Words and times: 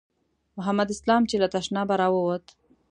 محمد 0.57 0.87
اسلام 0.95 1.23
چې 1.29 1.35
له 1.41 1.47
تشنابه 1.55 1.95
راووت. 2.01 2.45